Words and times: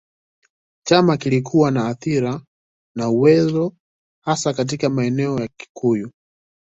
Chama 0.87 1.17
kilikuwa 1.17 1.71
na 1.71 1.87
athira 1.87 2.41
na 2.95 3.09
uwezo 3.09 3.73
hasa 4.23 4.53
katika 4.53 4.89
maeneo 4.89 5.35
ya 5.35 5.41
Wakikuyu. 5.41 6.11